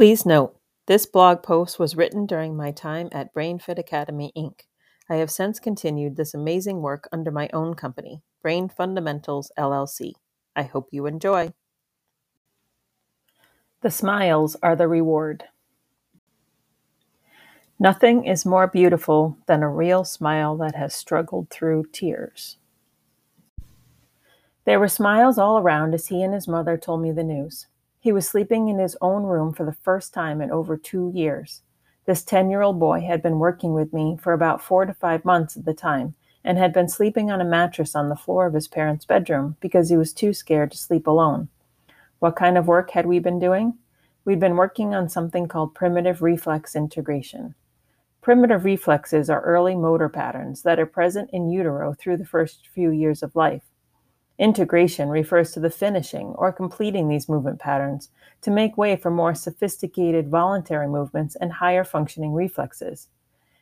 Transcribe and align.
Please 0.00 0.24
note, 0.24 0.56
this 0.86 1.04
blog 1.04 1.42
post 1.42 1.78
was 1.78 1.94
written 1.94 2.24
during 2.24 2.56
my 2.56 2.70
time 2.70 3.10
at 3.12 3.34
BrainFit 3.34 3.78
Academy, 3.78 4.32
Inc. 4.34 4.60
I 5.10 5.16
have 5.16 5.30
since 5.30 5.60
continued 5.60 6.16
this 6.16 6.32
amazing 6.32 6.80
work 6.80 7.06
under 7.12 7.30
my 7.30 7.50
own 7.52 7.74
company, 7.74 8.22
Brain 8.40 8.70
Fundamentals 8.70 9.52
LLC. 9.58 10.12
I 10.56 10.62
hope 10.62 10.88
you 10.90 11.04
enjoy. 11.04 11.52
The 13.82 13.90
smiles 13.90 14.56
are 14.62 14.74
the 14.74 14.88
reward. 14.88 15.44
Nothing 17.78 18.24
is 18.24 18.46
more 18.46 18.68
beautiful 18.68 19.36
than 19.44 19.62
a 19.62 19.68
real 19.68 20.04
smile 20.04 20.56
that 20.56 20.76
has 20.76 20.94
struggled 20.94 21.50
through 21.50 21.84
tears. 21.92 22.56
There 24.64 24.80
were 24.80 24.88
smiles 24.88 25.36
all 25.36 25.58
around 25.58 25.92
as 25.92 26.06
he 26.06 26.22
and 26.22 26.32
his 26.32 26.48
mother 26.48 26.78
told 26.78 27.02
me 27.02 27.12
the 27.12 27.22
news. 27.22 27.66
He 28.02 28.12
was 28.12 28.26
sleeping 28.26 28.68
in 28.68 28.78
his 28.78 28.96
own 29.02 29.24
room 29.24 29.52
for 29.52 29.66
the 29.66 29.74
first 29.74 30.14
time 30.14 30.40
in 30.40 30.50
over 30.50 30.78
two 30.78 31.12
years. 31.14 31.60
This 32.06 32.24
10 32.24 32.48
year 32.48 32.62
old 32.62 32.80
boy 32.80 33.02
had 33.02 33.22
been 33.22 33.38
working 33.38 33.74
with 33.74 33.92
me 33.92 34.16
for 34.16 34.32
about 34.32 34.62
four 34.62 34.86
to 34.86 34.94
five 34.94 35.22
months 35.22 35.54
at 35.54 35.66
the 35.66 35.74
time 35.74 36.14
and 36.42 36.56
had 36.56 36.72
been 36.72 36.88
sleeping 36.88 37.30
on 37.30 37.42
a 37.42 37.44
mattress 37.44 37.94
on 37.94 38.08
the 38.08 38.16
floor 38.16 38.46
of 38.46 38.54
his 38.54 38.68
parents' 38.68 39.04
bedroom 39.04 39.56
because 39.60 39.90
he 39.90 39.98
was 39.98 40.14
too 40.14 40.32
scared 40.32 40.70
to 40.72 40.78
sleep 40.78 41.06
alone. 41.06 41.48
What 42.20 42.36
kind 42.36 42.56
of 42.56 42.66
work 42.66 42.90
had 42.92 43.04
we 43.04 43.18
been 43.18 43.38
doing? 43.38 43.74
We'd 44.24 44.40
been 44.40 44.56
working 44.56 44.94
on 44.94 45.10
something 45.10 45.46
called 45.46 45.74
primitive 45.74 46.22
reflex 46.22 46.74
integration. 46.74 47.54
Primitive 48.22 48.64
reflexes 48.64 49.28
are 49.28 49.42
early 49.42 49.76
motor 49.76 50.08
patterns 50.08 50.62
that 50.62 50.78
are 50.78 50.86
present 50.86 51.28
in 51.34 51.50
utero 51.50 51.92
through 51.92 52.16
the 52.16 52.24
first 52.24 52.68
few 52.72 52.90
years 52.90 53.22
of 53.22 53.36
life. 53.36 53.62
Integration 54.40 55.10
refers 55.10 55.52
to 55.52 55.60
the 55.60 55.68
finishing 55.68 56.28
or 56.28 56.50
completing 56.50 57.08
these 57.08 57.28
movement 57.28 57.58
patterns 57.58 58.08
to 58.40 58.50
make 58.50 58.78
way 58.78 58.96
for 58.96 59.10
more 59.10 59.34
sophisticated 59.34 60.30
voluntary 60.30 60.88
movements 60.88 61.36
and 61.36 61.52
higher 61.52 61.84
functioning 61.84 62.32
reflexes. 62.32 63.08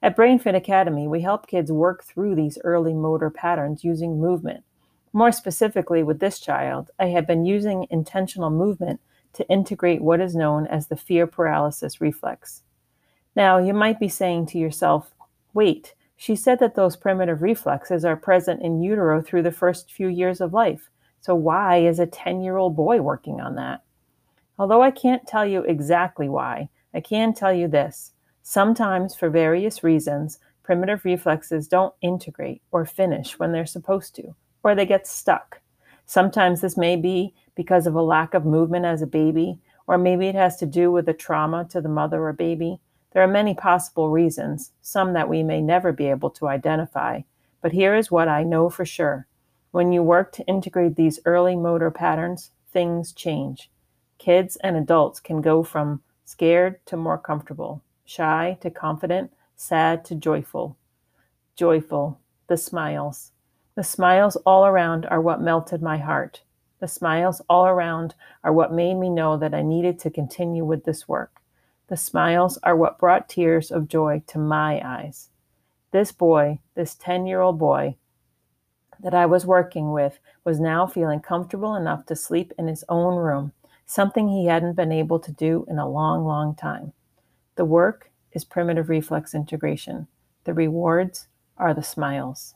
At 0.00 0.16
BrainFit 0.16 0.54
Academy, 0.54 1.08
we 1.08 1.22
help 1.22 1.48
kids 1.48 1.72
work 1.72 2.04
through 2.04 2.36
these 2.36 2.56
early 2.62 2.94
motor 2.94 3.30
patterns 3.30 3.82
using 3.82 4.20
movement. 4.20 4.62
More 5.12 5.32
specifically, 5.32 6.04
with 6.04 6.20
this 6.20 6.38
child, 6.38 6.92
I 7.00 7.06
have 7.06 7.26
been 7.26 7.44
using 7.44 7.88
intentional 7.90 8.50
movement 8.50 9.00
to 9.32 9.48
integrate 9.48 10.02
what 10.02 10.20
is 10.20 10.36
known 10.36 10.68
as 10.68 10.86
the 10.86 10.96
fear 10.96 11.26
paralysis 11.26 12.00
reflex. 12.00 12.62
Now, 13.34 13.58
you 13.58 13.74
might 13.74 13.98
be 13.98 14.08
saying 14.08 14.46
to 14.46 14.58
yourself, 14.58 15.10
wait, 15.52 15.94
she 16.20 16.36
said 16.36 16.58
that 16.58 16.74
those 16.74 16.98
primitive 16.98 17.40
reflexes 17.40 18.04
are 18.04 18.14
present 18.14 18.60
in 18.60 18.82
utero 18.82 19.22
through 19.22 19.42
the 19.42 19.50
first 19.50 19.90
few 19.90 20.06
years 20.06 20.42
of 20.42 20.52
life. 20.52 20.90
So, 21.22 21.34
why 21.34 21.78
is 21.78 21.98
a 21.98 22.06
10 22.06 22.42
year 22.42 22.58
old 22.58 22.76
boy 22.76 23.00
working 23.00 23.40
on 23.40 23.54
that? 23.54 23.82
Although 24.58 24.82
I 24.82 24.90
can't 24.90 25.26
tell 25.26 25.46
you 25.46 25.62
exactly 25.62 26.28
why, 26.28 26.68
I 26.92 27.00
can 27.00 27.32
tell 27.32 27.54
you 27.54 27.68
this. 27.68 28.12
Sometimes, 28.42 29.14
for 29.14 29.30
various 29.30 29.82
reasons, 29.82 30.38
primitive 30.62 31.06
reflexes 31.06 31.66
don't 31.66 31.94
integrate 32.02 32.60
or 32.70 32.84
finish 32.84 33.38
when 33.38 33.52
they're 33.52 33.64
supposed 33.64 34.14
to, 34.16 34.34
or 34.62 34.74
they 34.74 34.84
get 34.84 35.06
stuck. 35.06 35.62
Sometimes 36.04 36.60
this 36.60 36.76
may 36.76 36.96
be 36.96 37.32
because 37.54 37.86
of 37.86 37.94
a 37.94 38.02
lack 38.02 38.34
of 38.34 38.44
movement 38.44 38.84
as 38.84 39.00
a 39.00 39.06
baby, 39.06 39.58
or 39.86 39.96
maybe 39.96 40.26
it 40.26 40.34
has 40.34 40.58
to 40.58 40.66
do 40.66 40.92
with 40.92 41.08
a 41.08 41.14
trauma 41.14 41.66
to 41.70 41.80
the 41.80 41.88
mother 41.88 42.22
or 42.22 42.34
baby. 42.34 42.78
There 43.12 43.22
are 43.22 43.28
many 43.28 43.54
possible 43.54 44.10
reasons, 44.10 44.72
some 44.80 45.12
that 45.14 45.28
we 45.28 45.42
may 45.42 45.60
never 45.60 45.92
be 45.92 46.06
able 46.06 46.30
to 46.30 46.48
identify, 46.48 47.22
but 47.60 47.72
here 47.72 47.94
is 47.94 48.10
what 48.10 48.28
I 48.28 48.44
know 48.44 48.70
for 48.70 48.84
sure. 48.84 49.26
When 49.72 49.92
you 49.92 50.02
work 50.02 50.32
to 50.32 50.46
integrate 50.46 50.96
these 50.96 51.20
early 51.24 51.56
motor 51.56 51.90
patterns, 51.90 52.52
things 52.72 53.12
change. 53.12 53.70
Kids 54.18 54.56
and 54.56 54.76
adults 54.76 55.18
can 55.18 55.40
go 55.40 55.62
from 55.62 56.02
scared 56.24 56.84
to 56.86 56.96
more 56.96 57.18
comfortable, 57.18 57.82
shy 58.04 58.58
to 58.60 58.70
confident, 58.70 59.32
sad 59.56 60.04
to 60.04 60.14
joyful. 60.14 60.76
Joyful, 61.56 62.18
the 62.46 62.56
smiles. 62.56 63.32
The 63.74 63.84
smiles 63.84 64.36
all 64.46 64.66
around 64.66 65.06
are 65.06 65.20
what 65.20 65.40
melted 65.40 65.82
my 65.82 65.98
heart. 65.98 66.42
The 66.80 66.88
smiles 66.88 67.42
all 67.48 67.66
around 67.66 68.14
are 68.44 68.52
what 68.52 68.72
made 68.72 68.94
me 68.94 69.10
know 69.10 69.36
that 69.36 69.54
I 69.54 69.62
needed 69.62 69.98
to 70.00 70.10
continue 70.10 70.64
with 70.64 70.84
this 70.84 71.08
work. 71.08 71.40
The 71.90 71.96
smiles 71.96 72.56
are 72.62 72.76
what 72.76 73.00
brought 73.00 73.28
tears 73.28 73.72
of 73.72 73.88
joy 73.88 74.22
to 74.28 74.38
my 74.38 74.80
eyes. 74.80 75.30
This 75.90 76.12
boy, 76.12 76.60
this 76.76 76.94
10 76.94 77.26
year 77.26 77.40
old 77.40 77.58
boy 77.58 77.96
that 79.00 79.12
I 79.12 79.26
was 79.26 79.44
working 79.44 79.90
with, 79.90 80.20
was 80.44 80.60
now 80.60 80.86
feeling 80.86 81.18
comfortable 81.18 81.74
enough 81.74 82.06
to 82.06 82.14
sleep 82.14 82.52
in 82.56 82.68
his 82.68 82.84
own 82.88 83.16
room, 83.16 83.52
something 83.86 84.28
he 84.28 84.46
hadn't 84.46 84.74
been 84.76 84.92
able 84.92 85.18
to 85.18 85.32
do 85.32 85.66
in 85.68 85.80
a 85.80 85.90
long, 85.90 86.24
long 86.24 86.54
time. 86.54 86.92
The 87.56 87.64
work 87.64 88.12
is 88.30 88.44
primitive 88.44 88.88
reflex 88.88 89.34
integration. 89.34 90.06
The 90.44 90.54
rewards 90.54 91.26
are 91.56 91.74
the 91.74 91.82
smiles. 91.82 92.54